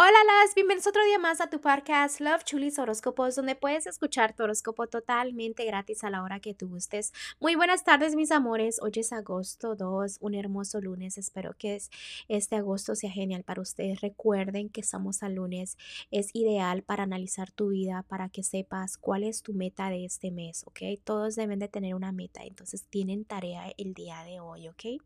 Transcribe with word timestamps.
Hola, 0.00 0.12
las 0.44 0.54
bienvenidos 0.54 0.86
otro 0.86 1.04
día 1.04 1.18
más 1.18 1.40
a 1.40 1.50
tu 1.50 1.60
podcast 1.60 2.20
Love 2.20 2.44
Chulis 2.44 2.78
Horóscopos, 2.78 3.34
donde 3.34 3.56
puedes 3.56 3.84
escuchar 3.88 4.32
tu 4.32 4.44
horóscopo 4.44 4.86
totalmente 4.86 5.64
gratis 5.64 6.04
a 6.04 6.10
la 6.10 6.22
hora 6.22 6.38
que 6.38 6.54
tú 6.54 6.68
gustes. 6.68 7.12
Muy 7.40 7.56
buenas 7.56 7.82
tardes, 7.82 8.14
mis 8.14 8.30
amores. 8.30 8.78
Hoy 8.80 8.92
es 8.94 9.12
agosto 9.12 9.74
2, 9.74 10.18
un 10.20 10.36
hermoso 10.36 10.80
lunes. 10.80 11.18
Espero 11.18 11.52
que 11.58 11.80
este 12.28 12.54
agosto 12.54 12.94
sea 12.94 13.10
genial 13.10 13.42
para 13.42 13.60
ustedes. 13.60 14.00
Recuerden 14.00 14.68
que 14.68 14.82
estamos 14.82 15.24
al 15.24 15.34
lunes. 15.34 15.76
Es 16.12 16.30
ideal 16.32 16.84
para 16.84 17.02
analizar 17.02 17.50
tu 17.50 17.70
vida, 17.70 18.04
para 18.06 18.28
que 18.28 18.44
sepas 18.44 18.98
cuál 18.98 19.24
es 19.24 19.42
tu 19.42 19.52
meta 19.52 19.90
de 19.90 20.04
este 20.04 20.30
mes, 20.30 20.62
¿ok? 20.68 20.80
Todos 21.02 21.34
deben 21.34 21.58
de 21.58 21.66
tener 21.66 21.96
una 21.96 22.12
meta, 22.12 22.44
entonces 22.44 22.84
tienen 22.88 23.24
tarea 23.24 23.72
el 23.76 23.94
día 23.94 24.22
de 24.22 24.38
hoy, 24.38 24.68
¿ok? 24.68 25.02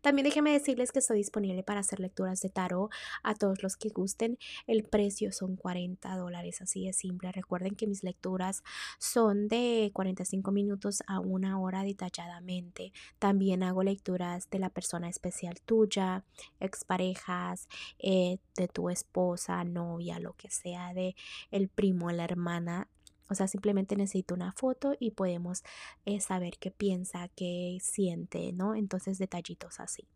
También 0.00 0.24
déjenme 0.24 0.52
decirles 0.52 0.92
que 0.92 0.98
estoy 1.00 1.18
disponible 1.18 1.62
para 1.62 1.80
hacer 1.80 2.00
lecturas 2.00 2.40
de 2.40 2.48
tarot 2.48 2.90
a 3.22 3.34
todos 3.34 3.62
los 3.62 3.76
que 3.76 3.88
gusten. 3.88 4.38
El 4.66 4.84
precio 4.84 5.32
son 5.32 5.56
40 5.56 6.16
dólares, 6.16 6.60
así 6.62 6.86
de 6.86 6.92
simple. 6.92 7.32
Recuerden 7.32 7.74
que 7.74 7.86
mis 7.86 8.02
lecturas 8.02 8.62
son 8.98 9.48
de 9.48 9.90
45 9.92 10.50
minutos 10.52 11.02
a 11.06 11.20
una 11.20 11.60
hora 11.60 11.82
detalladamente. 11.82 12.92
También 13.18 13.62
hago 13.62 13.82
lecturas 13.82 14.48
de 14.50 14.58
la 14.58 14.70
persona 14.70 15.08
especial 15.08 15.60
tuya, 15.64 16.24
exparejas, 16.60 17.68
eh, 17.98 18.38
de 18.56 18.68
tu 18.68 18.90
esposa, 18.90 19.64
novia, 19.64 20.18
lo 20.18 20.34
que 20.34 20.50
sea, 20.50 20.92
de 20.94 21.14
el 21.50 21.68
primo, 21.68 22.10
la 22.10 22.24
hermana 22.24 22.88
o 23.28 23.34
sea, 23.34 23.48
simplemente 23.48 23.96
necesito 23.96 24.34
una 24.34 24.52
foto 24.52 24.94
y 24.98 25.12
podemos 25.12 25.62
eh, 26.04 26.20
saber 26.20 26.58
qué 26.58 26.70
piensa, 26.70 27.28
qué 27.36 27.78
siente, 27.80 28.52
¿no? 28.52 28.74
Entonces, 28.74 29.18
detallitos 29.18 29.80
así. 29.80 30.06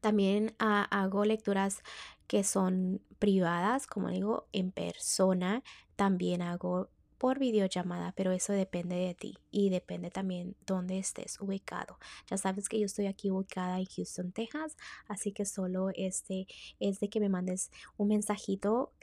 También 0.00 0.54
hago 0.58 1.24
lecturas 1.24 1.82
que 2.26 2.44
son 2.44 3.00
privadas, 3.18 3.86
como 3.86 4.08
digo, 4.08 4.48
en 4.52 4.72
persona. 4.72 5.62
También 5.96 6.42
hago 6.42 6.90
por 7.18 7.38
videollamada, 7.38 8.12
pero 8.16 8.32
eso 8.32 8.54
depende 8.54 8.96
de 8.96 9.14
ti 9.14 9.36
y 9.50 9.68
depende 9.68 10.10
también 10.10 10.56
dónde 10.64 10.98
estés 10.98 11.38
ubicado. 11.38 11.98
Ya 12.30 12.38
sabes 12.38 12.66
que 12.66 12.80
yo 12.80 12.86
estoy 12.86 13.06
aquí 13.06 13.30
ubicada 13.30 13.78
en 13.78 13.84
Houston, 13.84 14.32
Texas, 14.32 14.78
así 15.06 15.30
que 15.30 15.44
solo 15.44 15.90
este 15.94 16.46
es 16.78 16.98
de 16.98 17.10
que 17.10 17.20
me 17.20 17.28
mandes 17.28 17.70
un 17.98 18.08
mensajito 18.08 18.94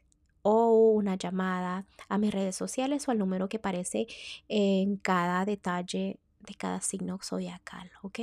o 0.50 0.92
una 0.92 1.16
llamada 1.16 1.86
a 2.08 2.17
mis 2.17 2.34
redes 2.34 2.56
sociales 2.56 3.06
o 3.06 3.12
al 3.12 3.17
número 3.17 3.50
que 3.50 3.58
aparece 3.58 4.08
en 4.48 4.95
cada 4.95 5.44
detalle 5.44 6.22
de 6.40 6.56
cada 6.56 6.80
signo 6.80 7.20
zodiacal, 7.22 7.92
¿ok? 8.02 8.20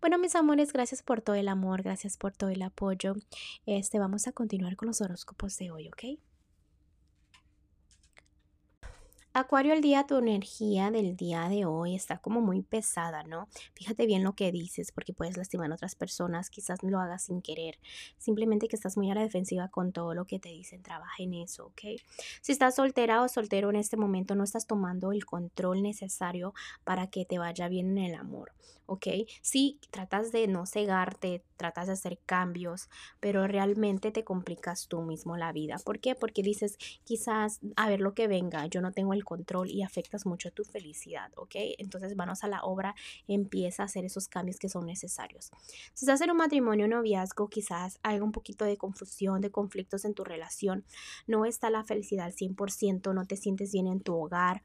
Bueno, 0.00 0.16
mis 0.16 0.34
amores, 0.36 0.72
gracias 0.72 1.02
por 1.02 1.20
todo 1.20 1.36
el 1.36 1.48
amor, 1.48 1.82
gracias 1.82 2.16
por 2.16 2.32
todo 2.32 2.48
el 2.48 2.62
apoyo. 2.62 3.14
Este, 3.66 3.98
vamos 3.98 4.26
a 4.26 4.32
continuar 4.32 4.76
con 4.76 4.88
los 4.88 5.02
horóscopos 5.02 5.58
de 5.58 5.70
hoy, 5.70 5.88
¿ok? 5.88 6.18
Acuario, 9.32 9.74
el 9.74 9.80
día, 9.80 10.08
tu 10.08 10.16
energía 10.16 10.90
del 10.90 11.14
día 11.14 11.48
de 11.48 11.64
hoy 11.64 11.94
está 11.94 12.18
como 12.18 12.40
muy 12.40 12.62
pesada, 12.62 13.22
¿no? 13.22 13.46
Fíjate 13.74 14.04
bien 14.06 14.24
lo 14.24 14.34
que 14.34 14.50
dices 14.50 14.90
porque 14.90 15.12
puedes 15.12 15.36
lastimar 15.36 15.70
a 15.70 15.74
otras 15.74 15.94
personas, 15.94 16.50
quizás 16.50 16.82
lo 16.82 16.98
hagas 16.98 17.26
sin 17.26 17.40
querer. 17.40 17.78
Simplemente 18.18 18.66
que 18.66 18.74
estás 18.74 18.96
muy 18.96 19.08
a 19.08 19.14
la 19.14 19.22
defensiva 19.22 19.68
con 19.68 19.92
todo 19.92 20.14
lo 20.14 20.24
que 20.24 20.40
te 20.40 20.48
dicen, 20.48 20.82
trabaja 20.82 21.22
en 21.22 21.34
eso, 21.34 21.66
¿ok? 21.66 21.80
Si 22.40 22.50
estás 22.50 22.74
soltera 22.74 23.22
o 23.22 23.28
soltero 23.28 23.70
en 23.70 23.76
este 23.76 23.96
momento, 23.96 24.34
no 24.34 24.42
estás 24.42 24.66
tomando 24.66 25.12
el 25.12 25.24
control 25.24 25.80
necesario 25.80 26.52
para 26.82 27.06
que 27.06 27.24
te 27.24 27.38
vaya 27.38 27.68
bien 27.68 27.96
en 27.96 28.06
el 28.06 28.14
amor, 28.16 28.52
¿ok? 28.86 29.06
Sí, 29.42 29.78
tratas 29.90 30.32
de 30.32 30.48
no 30.48 30.66
cegarte, 30.66 31.44
tratas 31.56 31.86
de 31.86 31.92
hacer 31.92 32.18
cambios, 32.26 32.88
pero 33.20 33.46
realmente 33.46 34.10
te 34.10 34.24
complicas 34.24 34.88
tú 34.88 35.02
mismo 35.02 35.36
la 35.36 35.52
vida. 35.52 35.76
¿Por 35.84 36.00
qué? 36.00 36.16
Porque 36.16 36.42
dices, 36.42 36.76
quizás, 37.04 37.60
a 37.76 37.88
ver 37.88 38.00
lo 38.00 38.14
que 38.14 38.26
venga, 38.26 38.66
yo 38.66 38.80
no 38.80 38.90
tengo 38.90 39.12
el 39.12 39.19
control 39.24 39.70
y 39.70 39.82
afectas 39.82 40.26
mucho 40.26 40.50
tu 40.50 40.64
felicidad, 40.64 41.30
¿ok? 41.36 41.54
Entonces, 41.78 42.16
manos 42.16 42.44
a 42.44 42.48
la 42.48 42.62
obra, 42.62 42.94
empieza 43.28 43.82
a 43.82 43.86
hacer 43.86 44.04
esos 44.04 44.28
cambios 44.28 44.58
que 44.58 44.68
son 44.68 44.86
necesarios. 44.86 45.50
Si 45.94 46.04
estás 46.04 46.20
en 46.20 46.30
un 46.30 46.36
matrimonio 46.36 46.88
noviazgo, 46.88 47.48
quizás 47.48 47.98
hay 48.02 48.20
un 48.20 48.32
poquito 48.32 48.64
de 48.64 48.76
confusión, 48.76 49.40
de 49.40 49.50
conflictos 49.50 50.04
en 50.04 50.14
tu 50.14 50.24
relación, 50.24 50.84
no 51.26 51.44
está 51.44 51.70
la 51.70 51.84
felicidad 51.84 52.26
al 52.26 52.34
100%, 52.34 53.14
no 53.14 53.24
te 53.24 53.36
sientes 53.36 53.72
bien 53.72 53.86
en 53.86 54.00
tu 54.00 54.14
hogar, 54.14 54.62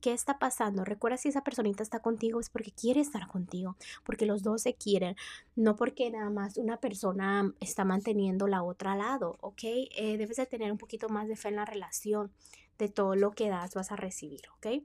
¿Qué 0.00 0.12
está 0.12 0.38
pasando? 0.38 0.84
Recuerda 0.84 1.16
si 1.16 1.28
esa 1.28 1.42
personita 1.42 1.82
está 1.82 2.00
contigo 2.00 2.38
es 2.38 2.50
porque 2.50 2.70
quiere 2.70 3.00
estar 3.00 3.26
contigo, 3.26 3.76
porque 4.04 4.26
los 4.26 4.42
dos 4.42 4.62
se 4.62 4.74
quieren, 4.74 5.16
no 5.56 5.74
porque 5.74 6.10
nada 6.10 6.30
más 6.30 6.56
una 6.56 6.78
persona 6.78 7.52
está 7.60 7.84
manteniendo 7.84 8.46
la 8.46 8.62
otra 8.62 8.94
lado, 8.94 9.38
¿ok? 9.40 9.62
Eh, 9.64 10.16
debes 10.16 10.36
de 10.36 10.46
tener 10.46 10.70
un 10.70 10.78
poquito 10.78 11.08
más 11.08 11.26
de 11.26 11.36
fe 11.36 11.48
en 11.48 11.56
la 11.56 11.64
relación, 11.64 12.30
de 12.78 12.88
todo 12.88 13.16
lo 13.16 13.32
que 13.32 13.48
das 13.48 13.74
vas 13.74 13.90
a 13.90 13.96
recibir, 13.96 14.42
¿ok? 14.56 14.84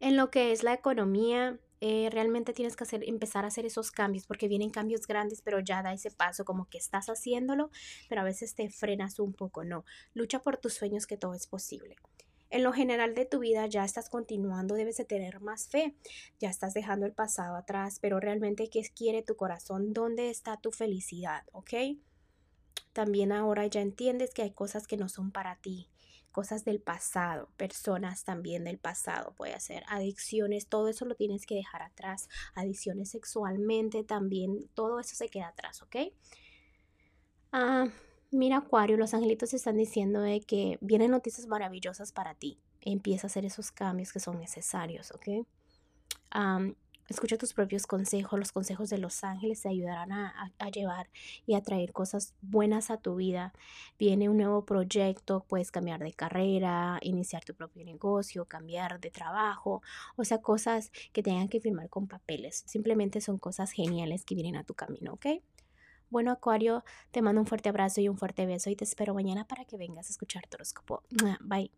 En 0.00 0.16
lo 0.16 0.30
que 0.30 0.52
es 0.52 0.62
la 0.62 0.72
economía, 0.72 1.58
eh, 1.82 2.08
realmente 2.10 2.52
tienes 2.54 2.74
que 2.74 2.84
hacer, 2.84 3.02
empezar 3.06 3.44
a 3.44 3.48
hacer 3.48 3.66
esos 3.66 3.90
cambios 3.90 4.26
porque 4.26 4.48
vienen 4.48 4.70
cambios 4.70 5.06
grandes, 5.06 5.42
pero 5.42 5.60
ya 5.60 5.82
da 5.82 5.92
ese 5.92 6.10
paso 6.10 6.44
como 6.44 6.68
que 6.70 6.78
estás 6.78 7.08
haciéndolo, 7.08 7.70
pero 8.08 8.22
a 8.22 8.24
veces 8.24 8.54
te 8.54 8.70
frenas 8.70 9.18
un 9.18 9.34
poco, 9.34 9.62
no. 9.62 9.84
Lucha 10.14 10.40
por 10.40 10.56
tus 10.56 10.74
sueños 10.74 11.06
que 11.06 11.18
todo 11.18 11.34
es 11.34 11.46
posible. 11.46 11.96
En 12.52 12.62
lo 12.62 12.74
general 12.74 13.14
de 13.14 13.24
tu 13.24 13.38
vida 13.38 13.66
ya 13.66 13.82
estás 13.82 14.10
continuando, 14.10 14.74
debes 14.74 14.98
de 14.98 15.06
tener 15.06 15.40
más 15.40 15.68
fe, 15.68 15.96
ya 16.38 16.50
estás 16.50 16.74
dejando 16.74 17.06
el 17.06 17.14
pasado 17.14 17.56
atrás, 17.56 17.96
pero 17.98 18.20
realmente 18.20 18.68
qué 18.68 18.82
quiere 18.94 19.22
tu 19.22 19.36
corazón, 19.36 19.94
dónde 19.94 20.28
está 20.28 20.58
tu 20.58 20.70
felicidad, 20.70 21.44
¿ok? 21.52 21.72
También 22.92 23.32
ahora 23.32 23.66
ya 23.68 23.80
entiendes 23.80 24.34
que 24.34 24.42
hay 24.42 24.50
cosas 24.50 24.86
que 24.86 24.98
no 24.98 25.08
son 25.08 25.32
para 25.32 25.56
ti, 25.56 25.88
cosas 26.30 26.62
del 26.66 26.78
pasado, 26.78 27.48
personas 27.56 28.24
también 28.24 28.64
del 28.64 28.78
pasado, 28.78 29.32
puede 29.34 29.58
ser 29.58 29.82
adicciones, 29.88 30.66
todo 30.66 30.88
eso 30.88 31.06
lo 31.06 31.14
tienes 31.14 31.46
que 31.46 31.54
dejar 31.54 31.80
atrás, 31.80 32.28
adicciones 32.54 33.08
sexualmente 33.12 34.04
también, 34.04 34.68
todo 34.74 35.00
eso 35.00 35.16
se 35.16 35.30
queda 35.30 35.48
atrás, 35.48 35.80
¿ok? 35.80 35.96
Ah, 37.50 37.88
mira 38.32 38.58
Acuario, 38.58 38.96
los 38.96 39.14
angelitos 39.14 39.54
están 39.54 39.76
diciendo 39.76 40.20
de 40.20 40.40
que 40.40 40.78
vienen 40.80 41.12
noticias 41.12 41.46
maravillosas 41.46 42.12
para 42.12 42.34
ti, 42.34 42.58
empieza 42.80 43.26
a 43.26 43.28
hacer 43.28 43.44
esos 43.44 43.70
cambios 43.70 44.12
que 44.12 44.20
son 44.20 44.38
necesarios, 44.38 45.12
¿ok? 45.12 45.46
Escucha 47.08 47.36
tus 47.36 47.52
propios 47.52 47.86
consejos, 47.86 48.38
los 48.38 48.52
consejos 48.52 48.88
de 48.88 48.96
los 48.96 49.22
ángeles 49.22 49.60
te 49.60 49.68
ayudarán 49.68 50.12
a, 50.12 50.50
llevar 50.72 51.10
y 51.44 51.54
a 51.54 51.60
traer 51.60 51.92
cosas 51.92 52.34
buenas 52.40 52.90
a 52.90 52.96
tu 52.96 53.16
vida. 53.16 53.52
Viene 53.98 54.30
un 54.30 54.38
nuevo 54.38 54.64
proyecto, 54.64 55.44
puedes 55.46 55.70
cambiar 55.70 56.00
de 56.00 56.14
carrera, 56.14 56.98
iniciar 57.02 57.44
tu 57.44 57.54
propio 57.54 57.84
negocio, 57.84 58.46
cambiar 58.46 58.98
de 58.98 59.10
trabajo, 59.10 59.82
o 60.16 60.24
sea, 60.24 60.38
cosas 60.38 60.90
que 61.12 61.22
tengan 61.22 61.48
que 61.48 61.60
firmar 61.60 61.90
con 61.90 62.06
papeles. 62.08 62.64
Simplemente 62.66 63.20
son 63.20 63.36
cosas 63.36 63.72
geniales 63.72 64.24
que 64.24 64.34
vienen 64.34 64.56
a 64.56 64.64
tu 64.64 64.72
camino, 64.72 65.12
¿ok? 65.12 65.26
Bueno, 66.12 66.30
Acuario, 66.30 66.84
te 67.10 67.22
mando 67.22 67.40
un 67.40 67.46
fuerte 67.46 67.70
abrazo 67.70 68.02
y 68.02 68.08
un 68.10 68.18
fuerte 68.18 68.44
beso 68.44 68.68
y 68.68 68.76
te 68.76 68.84
espero 68.84 69.14
mañana 69.14 69.46
para 69.46 69.64
que 69.64 69.78
vengas 69.78 70.08
a 70.08 70.10
escuchar 70.10 70.46
tu 70.46 70.56
horóscopo. 70.56 71.02
Bye. 71.40 71.70